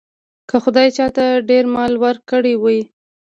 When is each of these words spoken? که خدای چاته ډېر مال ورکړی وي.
که 0.49 0.55
خدای 0.63 0.89
چاته 0.97 1.25
ډېر 1.49 1.65
مال 1.75 1.93
ورکړی 2.05 2.53
وي. 2.63 2.81